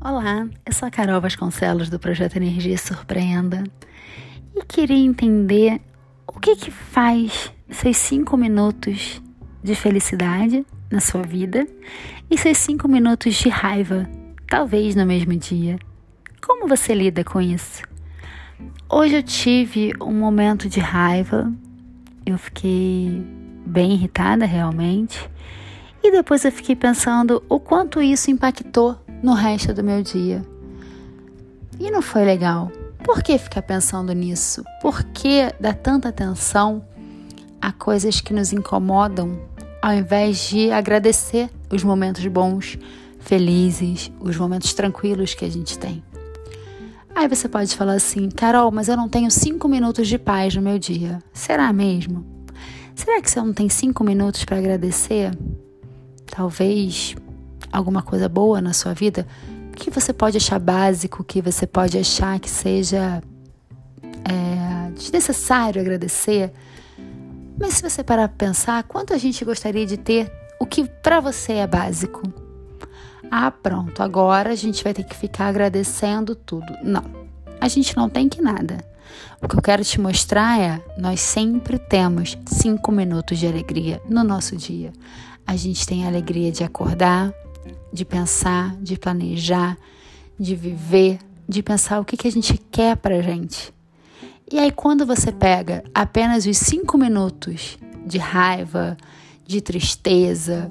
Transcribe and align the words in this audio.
Olá, 0.00 0.48
eu 0.64 0.72
sou 0.72 0.86
a 0.86 0.92
Carol 0.92 1.20
Vasconcelos 1.20 1.90
do 1.90 1.98
projeto 1.98 2.36
Energia 2.36 2.78
Surpreenda 2.78 3.64
e 4.54 4.64
queria 4.64 4.96
entender 4.96 5.80
o 6.24 6.38
que 6.38 6.54
que 6.54 6.70
faz 6.70 7.52
seus 7.68 7.96
cinco 7.96 8.36
minutos 8.36 9.20
de 9.60 9.74
felicidade 9.74 10.64
na 10.88 11.00
sua 11.00 11.22
vida 11.22 11.66
e 12.30 12.38
seus 12.38 12.58
cinco 12.58 12.86
minutos 12.86 13.34
de 13.34 13.48
raiva, 13.48 14.08
talvez 14.48 14.94
no 14.94 15.04
mesmo 15.04 15.34
dia. 15.34 15.80
Como 16.46 16.68
você 16.68 16.94
lida 16.94 17.24
com 17.24 17.40
isso? 17.40 17.82
Hoje 18.88 19.16
eu 19.16 19.22
tive 19.24 19.92
um 20.00 20.14
momento 20.14 20.68
de 20.68 20.78
raiva, 20.78 21.52
eu 22.24 22.38
fiquei 22.38 23.20
bem 23.66 23.94
irritada 23.94 24.46
realmente, 24.46 25.28
e 26.04 26.12
depois 26.12 26.44
eu 26.44 26.52
fiquei 26.52 26.76
pensando 26.76 27.42
o 27.48 27.58
quanto 27.58 28.00
isso 28.00 28.30
impactou 28.30 28.96
no 29.22 29.34
resto 29.34 29.72
do 29.72 29.82
meu 29.82 30.02
dia. 30.02 30.44
E 31.78 31.90
não 31.90 32.02
foi 32.02 32.24
legal. 32.24 32.70
Por 33.04 33.22
que 33.22 33.38
ficar 33.38 33.62
pensando 33.62 34.12
nisso? 34.12 34.62
Por 34.82 35.02
que 35.04 35.52
dar 35.60 35.74
tanta 35.74 36.08
atenção 36.08 36.84
a 37.60 37.72
coisas 37.72 38.20
que 38.20 38.34
nos 38.34 38.52
incomodam 38.52 39.38
ao 39.80 39.94
invés 39.94 40.48
de 40.48 40.70
agradecer 40.70 41.48
os 41.70 41.84
momentos 41.84 42.26
bons, 42.26 42.78
felizes, 43.20 44.10
os 44.20 44.36
momentos 44.36 44.72
tranquilos 44.74 45.34
que 45.34 45.44
a 45.44 45.50
gente 45.50 45.78
tem? 45.78 46.02
Aí 47.14 47.26
você 47.26 47.48
pode 47.48 47.74
falar 47.74 47.94
assim, 47.94 48.28
Carol, 48.28 48.70
mas 48.70 48.88
eu 48.88 48.96
não 48.96 49.08
tenho 49.08 49.30
cinco 49.30 49.66
minutos 49.68 50.06
de 50.06 50.18
paz 50.18 50.54
no 50.54 50.62
meu 50.62 50.78
dia. 50.78 51.18
Será 51.32 51.72
mesmo? 51.72 52.24
Será 52.94 53.20
que 53.20 53.30
você 53.30 53.40
não 53.40 53.52
tem 53.52 53.68
cinco 53.68 54.04
minutos 54.04 54.44
para 54.44 54.58
agradecer? 54.58 55.36
Talvez 56.26 57.16
alguma 57.72 58.02
coisa 58.02 58.28
boa 58.28 58.60
na 58.60 58.72
sua 58.72 58.94
vida, 58.94 59.26
que 59.74 59.90
você 59.90 60.12
pode 60.12 60.36
achar 60.36 60.58
básico, 60.58 61.22
que 61.22 61.40
você 61.40 61.66
pode 61.66 61.96
achar 61.96 62.38
que 62.40 62.50
seja 62.50 63.22
é, 64.24 64.90
desnecessário 64.92 65.80
agradecer. 65.80 66.52
Mas 67.58 67.74
se 67.74 67.82
você 67.82 68.02
parar 68.02 68.28
para 68.28 68.46
pensar, 68.48 68.82
quanto 68.84 69.12
a 69.12 69.18
gente 69.18 69.44
gostaria 69.44 69.86
de 69.86 69.96
ter 69.96 70.30
o 70.60 70.66
que 70.66 70.84
para 70.84 71.20
você 71.20 71.54
é 71.54 71.66
básico? 71.66 72.22
Ah, 73.30 73.50
pronto, 73.50 74.02
agora 74.02 74.50
a 74.50 74.54
gente 74.54 74.82
vai 74.82 74.94
ter 74.94 75.04
que 75.04 75.14
ficar 75.14 75.46
agradecendo 75.46 76.34
tudo. 76.34 76.72
Não, 76.82 77.04
a 77.60 77.68
gente 77.68 77.96
não 77.96 78.08
tem 78.08 78.28
que 78.28 78.40
nada. 78.40 78.78
O 79.40 79.48
que 79.48 79.56
eu 79.56 79.62
quero 79.62 79.84
te 79.84 80.00
mostrar 80.00 80.60
é: 80.60 80.82
nós 80.96 81.20
sempre 81.20 81.78
temos 81.78 82.38
cinco 82.46 82.90
minutos 82.90 83.38
de 83.38 83.46
alegria 83.46 84.00
no 84.08 84.24
nosso 84.24 84.56
dia. 84.56 84.92
A 85.46 85.56
gente 85.56 85.86
tem 85.86 86.04
a 86.04 86.08
alegria 86.08 86.52
de 86.52 86.64
acordar, 86.64 87.32
de 87.92 88.04
pensar, 88.04 88.76
de 88.76 88.98
planejar, 88.98 89.76
de 90.38 90.54
viver, 90.54 91.18
de 91.48 91.62
pensar 91.62 92.00
o 92.00 92.04
que, 92.04 92.16
que 92.16 92.28
a 92.28 92.32
gente 92.32 92.58
quer 92.70 92.96
pra 92.96 93.20
gente. 93.22 93.72
E 94.50 94.58
aí, 94.58 94.72
quando 94.72 95.04
você 95.04 95.30
pega 95.30 95.84
apenas 95.94 96.46
os 96.46 96.56
cinco 96.56 96.96
minutos 96.96 97.78
de 98.06 98.18
raiva, 98.18 98.96
de 99.46 99.60
tristeza, 99.60 100.70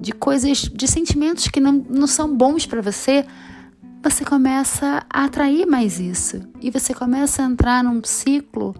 de 0.00 0.12
coisas, 0.12 0.58
de 0.62 0.86
sentimentos 0.86 1.48
que 1.48 1.60
não, 1.60 1.84
não 1.88 2.06
são 2.06 2.34
bons 2.34 2.64
para 2.66 2.80
você, 2.80 3.26
você 4.02 4.24
começa 4.24 5.04
a 5.10 5.24
atrair 5.24 5.66
mais 5.66 5.98
isso. 5.98 6.40
E 6.60 6.70
você 6.70 6.94
começa 6.94 7.42
a 7.42 7.46
entrar 7.46 7.82
num 7.82 8.02
ciclo 8.04 8.74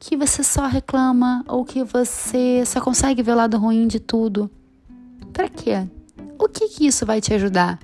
que 0.00 0.16
você 0.16 0.42
só 0.42 0.66
reclama 0.66 1.44
ou 1.46 1.64
que 1.64 1.84
você 1.84 2.64
só 2.66 2.80
consegue 2.80 3.22
ver 3.22 3.32
o 3.32 3.36
lado 3.36 3.56
ruim 3.56 3.86
de 3.86 4.00
tudo. 4.00 4.50
Para 5.32 5.48
quê? 5.48 5.86
O 6.44 6.48
que, 6.48 6.68
que 6.68 6.86
isso 6.86 7.06
vai 7.06 7.20
te 7.20 7.32
ajudar? 7.34 7.78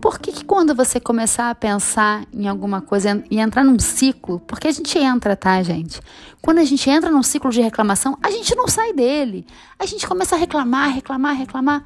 Por 0.00 0.18
que, 0.18 0.32
que 0.32 0.44
quando 0.44 0.74
você 0.74 1.00
começar 1.00 1.48
a 1.48 1.54
pensar 1.54 2.26
em 2.32 2.46
alguma 2.46 2.82
coisa 2.82 3.24
e 3.30 3.38
entrar 3.38 3.64
num 3.64 3.78
ciclo, 3.78 4.40
porque 4.40 4.68
a 4.68 4.72
gente 4.72 4.98
entra, 4.98 5.34
tá, 5.34 5.62
gente? 5.62 6.00
Quando 6.42 6.58
a 6.58 6.64
gente 6.64 6.90
entra 6.90 7.10
num 7.10 7.22
ciclo 7.22 7.50
de 7.50 7.62
reclamação, 7.62 8.18
a 8.22 8.30
gente 8.30 8.54
não 8.54 8.68
sai 8.68 8.92
dele. 8.92 9.46
A 9.78 9.86
gente 9.86 10.06
começa 10.06 10.34
a 10.34 10.38
reclamar, 10.38 10.92
reclamar, 10.92 11.34
reclamar. 11.34 11.84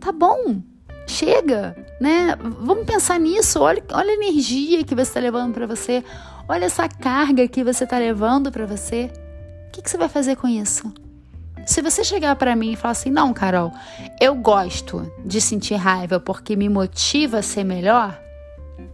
Tá 0.00 0.10
bom, 0.10 0.60
chega, 1.06 1.76
né? 2.00 2.36
Vamos 2.60 2.84
pensar 2.84 3.20
nisso. 3.20 3.60
Olha, 3.60 3.84
olha 3.92 4.10
a 4.10 4.14
energia 4.14 4.82
que 4.82 4.94
você 4.94 5.02
está 5.02 5.20
levando 5.20 5.54
para 5.54 5.66
você. 5.66 6.02
Olha 6.48 6.64
essa 6.64 6.88
carga 6.88 7.46
que 7.46 7.62
você 7.62 7.84
está 7.84 7.98
levando 7.98 8.50
para 8.50 8.66
você. 8.66 9.10
O 9.68 9.70
que, 9.70 9.82
que 9.82 9.90
você 9.90 9.96
vai 9.96 10.08
fazer 10.08 10.34
com 10.34 10.48
isso? 10.48 10.92
Se 11.66 11.82
você 11.82 12.04
chegar 12.04 12.36
para 12.36 12.54
mim 12.54 12.72
e 12.72 12.76
falar 12.76 12.92
assim: 12.92 13.10
"Não, 13.10 13.34
Carol, 13.34 13.72
eu 14.20 14.34
gosto 14.36 15.12
de 15.24 15.40
sentir 15.40 15.74
raiva 15.74 16.20
porque 16.20 16.54
me 16.54 16.68
motiva 16.68 17.38
a 17.38 17.42
ser 17.42 17.64
melhor", 17.64 18.18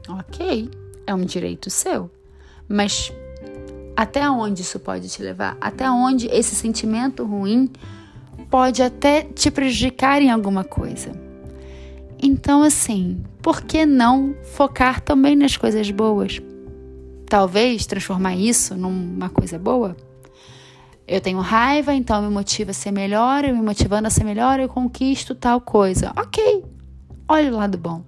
OK, 0.09 0.71
é 1.07 1.15
um 1.15 1.25
direito 1.25 1.69
seu. 1.69 2.11
Mas 2.67 3.13
até 3.95 4.29
onde 4.29 4.63
isso 4.63 4.81
pode 4.81 5.09
te 5.09 5.23
levar? 5.23 5.57
Até 5.61 5.91
onde 5.91 6.27
esse 6.29 6.55
sentimento 6.55 7.25
ruim 7.25 7.71
pode 8.51 8.83
até 8.83 9.23
te 9.23 9.51
prejudicar 9.51 10.23
em 10.23 10.31
alguma 10.31 10.65
coisa? 10.65 11.13
Então, 12.23 12.63
assim, 12.63 13.23
por 13.43 13.63
que 13.63 13.85
não 13.85 14.35
focar 14.55 15.01
também 15.01 15.37
nas 15.37 15.57
coisas 15.57 15.91
boas? 15.91 16.41
Talvez 17.27 17.85
transformar 17.85 18.37
isso 18.37 18.77
numa 18.77 19.29
coisa 19.29 19.59
boa? 19.59 19.97
Eu 21.13 21.21
tenho 21.21 21.41
raiva, 21.41 21.93
então 21.93 22.23
me 22.23 22.31
motiva 22.31 22.71
a 22.71 22.75
ser 22.75 22.91
melhor, 22.91 23.45
eu 23.45 23.55
me 23.55 23.61
motivando 23.61 24.07
a 24.07 24.11
ser 24.11 24.25
melhor, 24.25 24.59
eu 24.59 24.67
conquisto 24.67 25.35
tal 25.35 25.61
coisa. 25.61 26.11
Ok, 26.17 26.65
olha 27.29 27.53
o 27.53 27.57
lado 27.59 27.77
bom. 27.77 28.03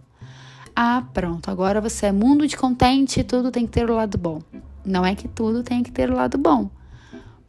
Ah, 0.74 1.04
pronto, 1.12 1.50
agora 1.50 1.82
você 1.82 2.06
é 2.06 2.12
mundo 2.12 2.46
de 2.46 2.56
contente 2.56 3.20
e 3.20 3.22
tudo 3.22 3.50
tem 3.50 3.66
que 3.66 3.72
ter 3.72 3.90
o 3.90 3.94
lado 3.94 4.16
bom. 4.16 4.40
Não 4.86 5.04
é 5.04 5.14
que 5.14 5.28
tudo 5.28 5.62
tem 5.62 5.82
que 5.82 5.92
ter 5.92 6.10
o 6.10 6.14
lado 6.14 6.38
bom. 6.38 6.70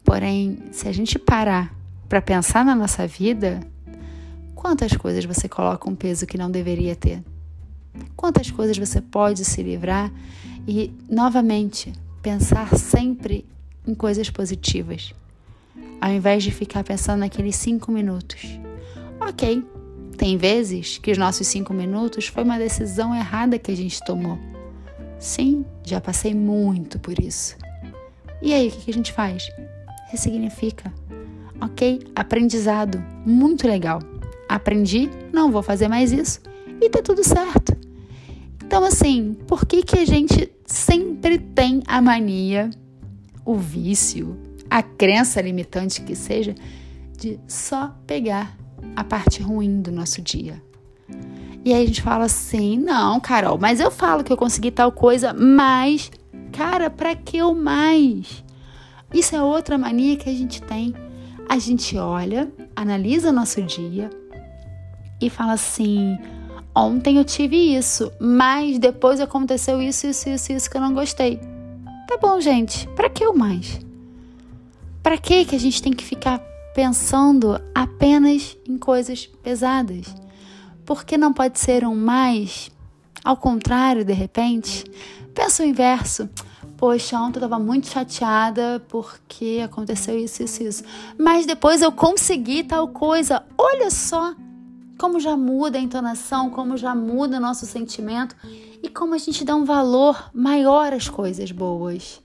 Porém, 0.03 0.61
se 0.73 0.89
a 0.89 0.91
gente 0.91 1.17
parar 1.17 1.73
para 2.09 2.21
pensar 2.21 2.65
na 2.65 2.75
nossa 2.75 3.07
vida, 3.07 3.61
quantas 4.53 4.91
coisas 4.97 5.23
você 5.23 5.47
coloca 5.47 5.89
um 5.89 5.95
peso 5.95 6.27
que 6.27 6.37
não 6.37 6.51
deveria 6.51 6.97
ter? 6.97 7.23
Quantas 8.13 8.51
coisas 8.51 8.77
você 8.77 8.99
pode 8.99 9.45
se 9.45 9.63
livrar 9.63 10.11
e, 10.67 10.93
novamente, 11.09 11.93
pensar 12.21 12.75
sempre 12.75 13.45
em 13.87 13.95
coisas 13.95 14.29
positivas? 14.29 15.13
Ao 16.01 16.11
invés 16.11 16.43
de 16.43 16.51
ficar 16.51 16.83
pensando 16.83 17.19
naqueles 17.19 17.55
cinco 17.55 17.91
minutos. 17.91 18.59
Ok, 19.19 19.63
tem 20.17 20.37
vezes 20.37 20.97
que 20.97 21.11
os 21.11 21.17
nossos 21.17 21.47
cinco 21.47 21.73
minutos 21.73 22.27
foi 22.27 22.43
uma 22.43 22.57
decisão 22.57 23.13
errada 23.13 23.59
que 23.59 23.71
a 23.71 23.75
gente 23.75 24.03
tomou. 24.05 24.37
Sim, 25.19 25.65
já 25.83 25.99
passei 25.99 26.33
muito 26.33 26.99
por 26.99 27.19
isso. 27.19 27.55
E 28.41 28.53
aí, 28.53 28.67
o 28.67 28.71
que 28.71 28.91
a 28.91 28.93
gente 28.93 29.11
faz? 29.11 29.49
Ressignifica. 30.09 30.93
Ok? 31.59 32.05
Aprendizado. 32.15 33.03
Muito 33.25 33.67
legal. 33.67 33.99
Aprendi, 34.47 35.09
não 35.33 35.51
vou 35.51 35.63
fazer 35.63 35.87
mais 35.87 36.11
isso. 36.11 36.41
E 36.81 36.89
tá 36.89 37.01
tudo 37.01 37.23
certo. 37.23 37.75
Então, 38.63 38.83
assim, 38.83 39.35
por 39.47 39.65
que, 39.65 39.83
que 39.83 39.99
a 39.99 40.05
gente 40.05 40.51
sempre 40.65 41.39
tem 41.39 41.81
a 41.87 42.01
mania, 42.01 42.69
o 43.45 43.55
vício, 43.55 44.37
a 44.69 44.81
crença 44.81 45.41
limitante 45.41 46.01
que 46.01 46.15
seja, 46.15 46.55
de 47.17 47.39
só 47.47 47.95
pegar 48.05 48.55
a 48.95 49.03
parte 49.03 49.41
ruim 49.41 49.81
do 49.81 49.91
nosso 49.91 50.21
dia. 50.21 50.61
E 51.63 51.73
aí 51.73 51.83
a 51.83 51.87
gente 51.87 52.01
fala 52.01 52.25
assim: 52.25 52.77
não, 52.77 53.19
Carol, 53.19 53.57
mas 53.57 53.79
eu 53.79 53.89
falo 53.89 54.23
que 54.23 54.31
eu 54.31 54.37
consegui 54.37 54.71
tal 54.71 54.91
coisa, 54.91 55.33
mas, 55.33 56.11
cara, 56.51 56.89
para 56.89 57.15
que 57.15 57.41
o 57.41 57.55
mais? 57.55 58.43
Isso 59.13 59.35
é 59.35 59.41
outra 59.41 59.77
mania 59.77 60.17
que 60.17 60.29
a 60.29 60.33
gente 60.33 60.61
tem. 60.61 60.93
A 61.47 61.57
gente 61.57 61.97
olha, 61.97 62.51
analisa 62.75 63.31
nosso 63.31 63.61
dia 63.61 64.09
e 65.21 65.29
fala 65.29 65.53
assim: 65.53 66.17
ontem 66.75 67.17
eu 67.17 67.23
tive 67.23 67.55
isso, 67.55 68.11
mas 68.19 68.77
depois 68.77 69.19
aconteceu 69.19 69.81
isso, 69.81 70.07
isso, 70.07 70.29
isso, 70.29 70.53
isso 70.53 70.69
que 70.69 70.77
eu 70.77 70.81
não 70.81 70.93
gostei. 70.93 71.39
Tá 72.07 72.17
bom, 72.21 72.39
gente, 72.39 72.87
para 72.89 73.09
que 73.09 73.25
o 73.25 73.35
mais? 73.35 73.79
Para 75.05 75.19
que 75.19 75.45
que 75.45 75.55
a 75.55 75.59
gente 75.59 75.83
tem 75.83 75.93
que 75.93 76.03
ficar 76.03 76.39
pensando 76.73 77.61
apenas 77.75 78.57
em 78.67 78.75
coisas 78.75 79.27
pesadas? 79.27 80.07
Por 80.83 81.05
que 81.05 81.15
não 81.15 81.31
pode 81.31 81.59
ser 81.59 81.85
um 81.85 81.93
mais? 81.93 82.71
Ao 83.23 83.37
contrário, 83.37 84.03
de 84.03 84.13
repente, 84.13 84.83
pensa 85.31 85.61
o 85.61 85.65
inverso. 85.67 86.27
Poxa, 86.75 87.19
ontem 87.19 87.37
eu 87.37 87.45
estava 87.45 87.63
muito 87.63 87.85
chateada 87.85 88.83
porque 88.89 89.61
aconteceu 89.63 90.17
isso, 90.17 90.41
isso, 90.41 90.63
isso. 90.63 90.83
Mas 91.19 91.45
depois 91.45 91.83
eu 91.83 91.91
consegui 91.91 92.63
tal 92.63 92.87
coisa. 92.87 93.43
Olha 93.55 93.91
só 93.91 94.33
como 94.97 95.19
já 95.19 95.37
muda 95.37 95.77
a 95.77 95.81
entonação, 95.81 96.49
como 96.49 96.77
já 96.77 96.95
muda 96.95 97.37
o 97.37 97.39
nosso 97.39 97.67
sentimento 97.67 98.35
e 98.81 98.89
como 98.89 99.13
a 99.13 99.19
gente 99.19 99.45
dá 99.45 99.55
um 99.55 99.65
valor 99.65 100.31
maior 100.33 100.93
às 100.93 101.07
coisas 101.07 101.51
boas. 101.51 102.24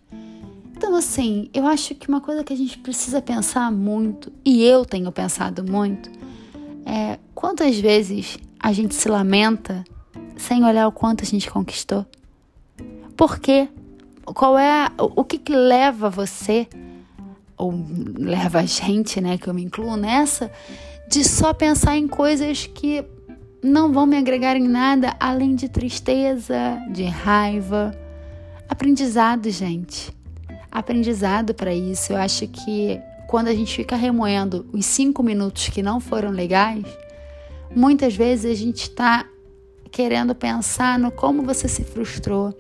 Então, 0.81 0.97
assim, 0.97 1.51
eu 1.53 1.67
acho 1.67 1.95
que 1.95 2.09
uma 2.09 2.23
coisa 2.23 2.43
que 2.43 2.55
a 2.55 2.57
gente 2.57 2.79
precisa 2.79 3.21
pensar 3.21 3.71
muito, 3.71 4.33
e 4.43 4.65
eu 4.65 4.83
tenho 4.83 5.13
pensado 5.13 5.63
muito, 5.63 6.11
é 6.87 7.19
quantas 7.35 7.79
vezes 7.79 8.39
a 8.59 8.73
gente 8.73 8.95
se 8.95 9.07
lamenta 9.07 9.85
sem 10.39 10.65
olhar 10.65 10.89
o 10.89 10.93
quanto 10.93 11.23
a 11.23 11.27
gente 11.27 11.51
conquistou? 11.51 12.07
Por 13.15 13.39
quê? 13.39 13.69
Qual 14.25 14.57
é 14.57 14.91
o 14.99 15.23
que, 15.23 15.37
que 15.37 15.55
leva 15.55 16.09
você 16.09 16.67
ou 17.59 17.75
leva 18.17 18.61
a 18.61 18.65
gente, 18.65 19.21
né, 19.21 19.37
que 19.37 19.51
eu 19.51 19.53
me 19.53 19.63
incluo 19.63 19.99
nessa, 19.99 20.51
de 21.11 21.29
só 21.29 21.53
pensar 21.53 21.99
em 21.99 22.09
coisas 22.09 22.67
que 22.67 23.05
não 23.63 23.93
vão 23.93 24.07
me 24.07 24.17
agregar 24.17 24.57
em 24.57 24.67
nada 24.67 25.15
além 25.21 25.55
de 25.55 25.69
tristeza, 25.69 26.81
de 26.91 27.05
raiva. 27.05 27.95
Aprendizado, 28.67 29.51
gente. 29.51 30.19
Aprendizado 30.71 31.55
para 31.55 31.75
isso. 31.75 32.13
Eu 32.13 32.17
acho 32.17 32.47
que 32.47 33.01
quando 33.27 33.49
a 33.49 33.55
gente 33.55 33.75
fica 33.75 33.97
remoendo 33.97 34.67
os 34.73 34.85
cinco 34.87 35.23
minutos 35.23 35.69
que 35.69 35.83
não 35.83 36.01
foram 36.01 36.31
legais, 36.31 36.85
muitas 37.75 38.15
vezes 38.15 38.51
a 38.51 38.55
gente 38.55 38.83
está 38.83 39.27
querendo 39.91 40.35
pensar 40.35 40.99
no 40.99 41.11
como 41.11 41.43
você 41.43 41.69
se 41.69 41.83
frustrou, 41.85 42.55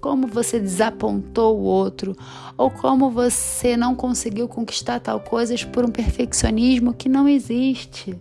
como 0.00 0.26
você 0.26 0.60
desapontou 0.60 1.58
o 1.58 1.62
outro, 1.62 2.16
ou 2.56 2.70
como 2.70 3.10
você 3.10 3.76
não 3.76 3.94
conseguiu 3.94 4.46
conquistar 4.46 5.00
tal 5.00 5.20
coisas 5.20 5.64
por 5.64 5.84
um 5.84 5.90
perfeccionismo 5.90 6.94
que 6.94 7.08
não 7.08 7.28
existe. 7.28 8.16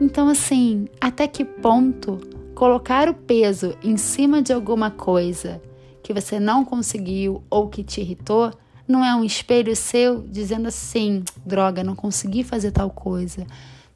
Então, 0.00 0.28
assim, 0.28 0.86
até 1.00 1.26
que 1.26 1.44
ponto 1.44 2.20
colocar 2.54 3.08
o 3.08 3.14
peso 3.14 3.74
em 3.82 3.96
cima 3.96 4.42
de 4.42 4.52
alguma 4.52 4.90
coisa 4.90 5.60
que 6.02 6.12
você 6.12 6.40
não 6.40 6.64
conseguiu 6.64 7.42
ou 7.48 7.68
que 7.68 7.84
te 7.84 8.00
irritou 8.00 8.52
não 8.86 9.04
é 9.04 9.14
um 9.14 9.24
espelho 9.24 9.74
seu 9.76 10.22
dizendo 10.22 10.68
assim: 10.68 11.24
droga, 11.46 11.84
não 11.84 11.94
consegui 11.94 12.42
fazer 12.42 12.72
tal 12.72 12.90
coisa, 12.90 13.46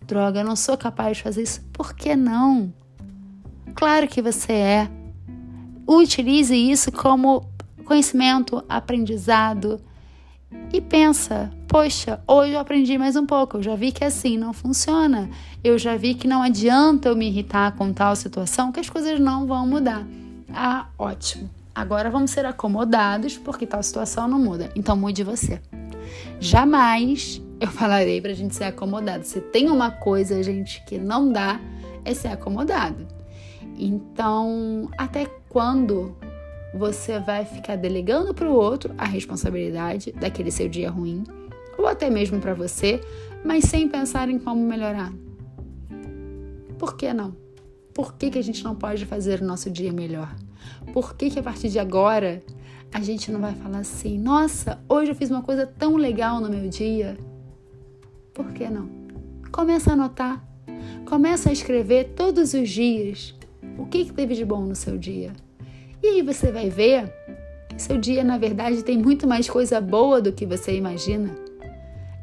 droga, 0.02 0.44
não 0.44 0.56
sou 0.56 0.76
capaz 0.76 1.16
de 1.16 1.22
fazer 1.22 1.42
isso. 1.42 1.60
Por 1.72 1.94
que 1.94 2.14
não? 2.14 2.72
Claro 3.74 4.08
que 4.08 4.22
você 4.22 4.52
é. 4.52 4.90
Utilize 5.88 6.54
isso 6.54 6.90
como 6.90 7.48
conhecimento, 7.84 8.64
aprendizado 8.68 9.80
e 10.72 10.80
pensa: 10.80 11.52
poxa, 11.68 12.20
hoje 12.26 12.52
eu 12.52 12.60
aprendi 12.60 12.96
mais 12.98 13.16
um 13.16 13.26
pouco, 13.26 13.58
eu 13.58 13.62
já 13.62 13.76
vi 13.76 13.92
que 13.92 14.04
assim 14.04 14.36
não 14.36 14.52
funciona, 14.52 15.28
eu 15.62 15.78
já 15.78 15.96
vi 15.96 16.14
que 16.14 16.26
não 16.26 16.42
adianta 16.42 17.08
eu 17.08 17.16
me 17.16 17.28
irritar 17.28 17.72
com 17.76 17.92
tal 17.92 18.16
situação, 18.16 18.72
que 18.72 18.80
as 18.80 18.90
coisas 18.90 19.20
não 19.20 19.46
vão 19.46 19.66
mudar. 19.66 20.06
Ah, 20.52 20.86
ótimo. 20.98 21.50
Agora 21.76 22.08
vamos 22.08 22.30
ser 22.30 22.46
acomodados 22.46 23.36
porque 23.36 23.66
tal 23.66 23.82
situação 23.82 24.26
não 24.26 24.38
muda. 24.38 24.70
Então 24.74 24.96
mude 24.96 25.22
você. 25.22 25.60
Jamais 26.40 27.42
eu 27.60 27.68
falarei 27.68 28.18
pra 28.18 28.32
gente 28.32 28.54
ser 28.54 28.64
acomodado. 28.64 29.24
Se 29.24 29.42
tem 29.42 29.68
uma 29.68 29.90
coisa, 29.90 30.42
gente, 30.42 30.82
que 30.86 30.96
não 30.96 31.30
dá, 31.30 31.60
é 32.02 32.14
ser 32.14 32.28
acomodado. 32.28 33.06
Então, 33.78 34.88
até 34.96 35.26
quando 35.50 36.16
você 36.72 37.20
vai 37.20 37.44
ficar 37.44 37.76
delegando 37.76 38.32
para 38.32 38.48
o 38.48 38.54
outro 38.54 38.94
a 38.96 39.04
responsabilidade 39.04 40.12
daquele 40.12 40.50
seu 40.50 40.70
dia 40.70 40.90
ruim, 40.90 41.24
ou 41.76 41.86
até 41.86 42.08
mesmo 42.08 42.40
para 42.40 42.54
você, 42.54 43.02
mas 43.44 43.64
sem 43.64 43.86
pensar 43.86 44.30
em 44.30 44.38
como 44.38 44.66
melhorar? 44.66 45.12
Por 46.78 46.96
que 46.96 47.12
não? 47.12 47.36
Por 47.92 48.14
que, 48.14 48.30
que 48.30 48.38
a 48.38 48.42
gente 48.42 48.64
não 48.64 48.74
pode 48.74 49.04
fazer 49.04 49.42
o 49.42 49.44
nosso 49.44 49.70
dia 49.70 49.92
melhor? 49.92 50.34
Por 50.92 51.14
que, 51.16 51.30
que 51.30 51.38
a 51.38 51.42
partir 51.42 51.68
de 51.68 51.78
agora 51.78 52.42
a 52.92 53.00
gente 53.00 53.30
não 53.30 53.40
vai 53.40 53.54
falar 53.54 53.78
assim: 53.78 54.18
nossa, 54.18 54.80
hoje 54.88 55.10
eu 55.10 55.14
fiz 55.14 55.30
uma 55.30 55.42
coisa 55.42 55.66
tão 55.66 55.96
legal 55.96 56.40
no 56.40 56.48
meu 56.48 56.68
dia? 56.68 57.16
Por 58.32 58.52
que 58.52 58.68
não? 58.68 58.88
Começa 59.50 59.90
a 59.90 59.92
anotar. 59.94 60.46
Começa 61.06 61.50
a 61.50 61.52
escrever 61.52 62.12
todos 62.16 62.52
os 62.52 62.68
dias 62.68 63.34
o 63.78 63.86
que, 63.86 64.04
que 64.04 64.12
teve 64.12 64.34
de 64.34 64.44
bom 64.44 64.62
no 64.62 64.74
seu 64.74 64.98
dia. 64.98 65.32
E 66.02 66.08
aí 66.08 66.22
você 66.22 66.50
vai 66.50 66.68
ver 66.68 67.12
que 67.68 67.80
seu 67.80 67.98
dia, 67.98 68.24
na 68.24 68.38
verdade, 68.38 68.82
tem 68.82 68.98
muito 68.98 69.26
mais 69.26 69.48
coisa 69.48 69.80
boa 69.80 70.20
do 70.20 70.32
que 70.32 70.44
você 70.46 70.76
imagina. 70.76 71.30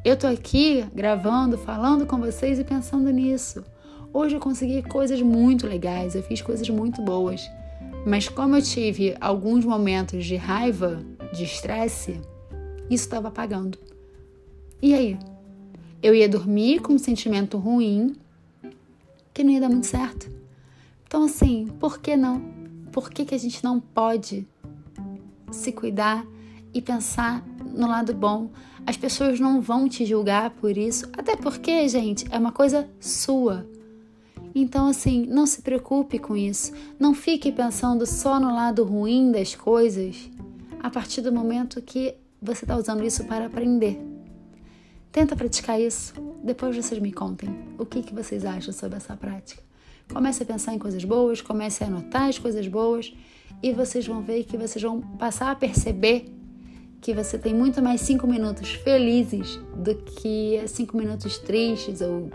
Eu 0.04 0.18
tô 0.18 0.28
aqui 0.28 0.86
gravando, 0.94 1.58
falando 1.58 2.06
com 2.06 2.18
vocês 2.18 2.60
e 2.60 2.64
pensando 2.64 3.10
nisso. 3.10 3.64
Hoje 4.12 4.36
eu 4.36 4.40
consegui 4.40 4.84
coisas 4.84 5.22
muito 5.22 5.66
legais, 5.66 6.14
eu 6.14 6.22
fiz 6.22 6.42
coisas 6.42 6.68
muito 6.70 7.02
boas. 7.02 7.50
Mas 8.06 8.28
como 8.28 8.56
eu 8.56 8.62
tive 8.62 9.16
alguns 9.20 9.64
momentos 9.64 10.26
de 10.26 10.36
raiva, 10.36 11.04
de 11.34 11.44
estresse, 11.44 12.20
isso 12.90 13.06
estava 13.06 13.30
apagando. 13.30 13.78
E 14.82 14.94
aí? 14.94 15.18
Eu 16.02 16.14
ia 16.14 16.28
dormir 16.28 16.82
com 16.82 16.94
um 16.94 16.98
sentimento 16.98 17.58
ruim 17.58 18.16
que 19.34 19.44
não 19.44 19.52
ia 19.52 19.62
dar 19.62 19.70
muito 19.70 19.88
certo. 19.88 20.30
Então, 21.08 21.24
assim, 21.24 21.68
por 21.80 22.00
que 22.00 22.18
não? 22.18 22.42
Por 22.92 23.10
que, 23.10 23.24
que 23.24 23.34
a 23.34 23.38
gente 23.38 23.64
não 23.64 23.80
pode 23.80 24.46
se 25.52 25.72
cuidar 25.72 26.26
e 26.74 26.82
pensar 26.82 27.46
no 27.74 27.88
lado 27.88 28.14
bom? 28.14 28.50
As 28.86 28.98
pessoas 28.98 29.40
não 29.40 29.62
vão 29.62 29.88
te 29.88 30.06
julgar 30.06 30.50
por 30.50 30.78
isso, 30.78 31.08
até 31.18 31.38
porque, 31.38 31.88
gente, 31.88 32.26
é 32.30 32.38
uma 32.38 32.52
coisa 32.52 32.90
sua. 33.00 33.66
Então, 34.56 34.88
assim, 34.88 35.26
não 35.26 35.46
se 35.46 35.62
preocupe 35.62 36.20
com 36.20 36.36
isso. 36.38 36.72
Não 37.00 37.14
fique 37.14 37.52
pensando 37.52 38.06
só 38.06 38.40
no 38.40 38.54
lado 38.54 38.84
ruim 38.84 39.32
das 39.32 39.56
coisas 39.56 40.30
a 40.80 40.90
partir 40.90 41.22
do 41.22 41.32
momento 41.32 41.82
que 41.82 42.16
você 42.42 42.66
está 42.66 42.78
usando 42.78 43.04
isso 43.04 43.24
para 43.24 43.46
aprender. 43.46 44.00
Tenta 45.12 45.36
praticar 45.36 45.80
isso. 45.80 46.14
Depois 46.44 46.76
vocês 46.76 47.00
me 47.00 47.12
contem 47.12 47.50
o 47.78 47.86
que, 47.86 48.04
que 48.04 48.14
vocês 48.14 48.44
acham 48.46 48.74
sobre 48.74 48.98
essa 48.98 49.16
prática. 49.16 49.64
Comece 50.12 50.44
a 50.44 50.46
pensar 50.46 50.74
em 50.74 50.80
coisas 50.80 51.04
boas, 51.06 51.42
comece 51.42 51.84
a 51.84 51.88
anotar 51.88 52.28
as 52.28 52.38
coisas 52.38 52.68
boas 52.68 53.14
e 53.62 53.72
vocês 53.72 54.06
vão 54.06 54.22
ver 54.22 54.44
que 54.44 54.58
vocês 54.58 54.84
vão 54.84 55.02
passar 55.02 55.52
a 55.52 55.56
perceber 55.56 56.26
que 57.00 57.14
você 57.14 57.38
tem 57.38 57.54
muito 57.54 57.82
mais 57.82 58.02
cinco 58.02 58.28
minutos 58.28 58.74
felizes 58.74 59.60
do 59.76 59.96
que 59.96 60.62
cinco 60.68 60.98
minutos 60.98 61.38
tristes 61.38 62.02
ou 62.02 62.30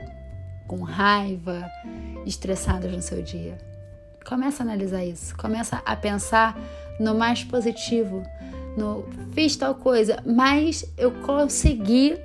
com 0.68 0.82
raiva, 0.82 1.68
estressados 2.24 2.92
no 2.92 3.02
seu 3.02 3.22
dia. 3.22 3.58
Começa 4.24 4.62
a 4.62 4.64
analisar 4.64 5.04
isso, 5.04 5.34
começa 5.36 5.82
a 5.84 5.96
pensar 5.96 6.56
no 7.00 7.14
mais 7.14 7.42
positivo, 7.42 8.22
no 8.76 9.04
fiz 9.32 9.56
tal 9.56 9.74
coisa, 9.74 10.22
mas 10.24 10.84
eu 10.96 11.10
consegui 11.10 12.18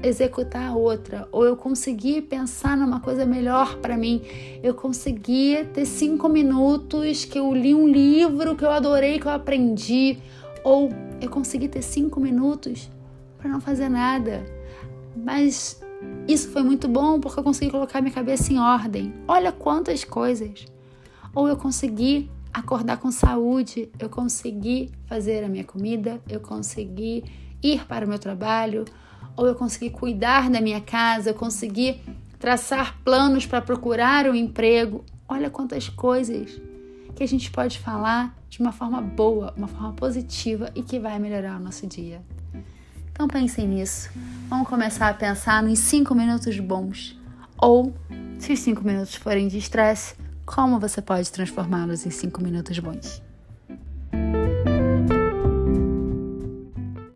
executar 0.00 0.76
outra, 0.76 1.28
ou 1.32 1.44
eu 1.44 1.56
consegui 1.56 2.22
pensar 2.22 2.76
numa 2.76 3.00
coisa 3.00 3.26
melhor 3.26 3.76
para 3.78 3.96
mim, 3.96 4.22
eu 4.62 4.72
consegui 4.72 5.64
ter 5.74 5.84
cinco 5.84 6.28
minutos 6.28 7.24
que 7.24 7.36
eu 7.36 7.52
li 7.52 7.74
um 7.74 7.88
livro 7.88 8.54
que 8.54 8.64
eu 8.64 8.70
adorei, 8.70 9.18
que 9.18 9.26
eu 9.26 9.32
aprendi, 9.32 10.18
ou 10.62 10.90
eu 11.20 11.28
consegui 11.28 11.66
ter 11.66 11.82
cinco 11.82 12.20
minutos 12.20 12.88
para 13.38 13.50
não 13.50 13.60
fazer 13.60 13.88
nada, 13.88 14.46
mas 15.16 15.80
isso 16.26 16.50
foi 16.50 16.62
muito 16.62 16.86
bom 16.86 17.18
porque 17.20 17.40
eu 17.40 17.44
consegui 17.44 17.70
colocar 17.70 18.00
minha 18.00 18.14
cabeça 18.14 18.52
em 18.52 18.58
ordem. 18.58 19.14
Olha 19.26 19.50
quantas 19.50 20.04
coisas! 20.04 20.66
Ou 21.34 21.48
eu 21.48 21.56
consegui 21.56 22.30
acordar 22.52 22.98
com 22.98 23.10
saúde, 23.10 23.90
eu 23.98 24.08
consegui 24.08 24.90
fazer 25.06 25.44
a 25.44 25.48
minha 25.48 25.64
comida, 25.64 26.20
eu 26.28 26.40
consegui 26.40 27.24
ir 27.62 27.86
para 27.86 28.04
o 28.04 28.08
meu 28.08 28.18
trabalho, 28.18 28.84
ou 29.36 29.46
eu 29.46 29.54
consegui 29.54 29.90
cuidar 29.90 30.50
da 30.50 30.60
minha 30.60 30.80
casa, 30.80 31.30
eu 31.30 31.34
consegui 31.34 32.00
traçar 32.38 32.98
planos 33.04 33.46
para 33.46 33.60
procurar 33.60 34.26
um 34.26 34.34
emprego. 34.34 35.04
Olha 35.28 35.50
quantas 35.50 35.88
coisas 35.88 36.60
que 37.14 37.22
a 37.22 37.28
gente 37.28 37.50
pode 37.50 37.78
falar 37.78 38.36
de 38.48 38.60
uma 38.60 38.72
forma 38.72 39.00
boa, 39.00 39.52
uma 39.56 39.68
forma 39.68 39.92
positiva 39.92 40.70
e 40.74 40.82
que 40.82 40.98
vai 40.98 41.18
melhorar 41.18 41.60
o 41.60 41.62
nosso 41.62 41.86
dia. 41.86 42.22
Então 43.18 43.26
pensem 43.26 43.66
nisso. 43.66 44.10
Vamos 44.48 44.68
começar 44.68 45.08
a 45.08 45.12
pensar 45.12 45.60
nos 45.60 45.80
cinco 45.80 46.14
minutos 46.14 46.60
bons. 46.60 47.18
Ou, 47.60 47.92
se 48.38 48.52
os 48.52 48.60
cinco 48.60 48.84
minutos 48.84 49.16
forem 49.16 49.48
de 49.48 49.58
estresse, 49.58 50.14
como 50.46 50.78
você 50.78 51.02
pode 51.02 51.28
transformá-los 51.32 52.06
em 52.06 52.10
cinco 52.10 52.40
minutos 52.40 52.78
bons. 52.78 53.20